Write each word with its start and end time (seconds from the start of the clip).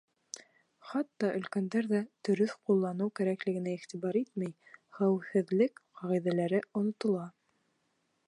Хатта 0.91 1.27
өлкәндәр 1.39 1.89
ҙә 1.91 1.99
дөрөҫ 2.29 2.55
ҡулланыу 2.69 3.11
кәрәклегенә 3.19 3.75
иғтибар 3.79 4.19
итмәй, 4.21 4.55
хәүефһеҙлек 5.01 5.85
ҡағиҙәләре 6.01 6.65
онотола. 6.81 7.29